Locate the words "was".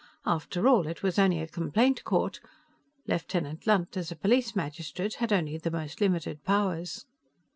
1.03-1.19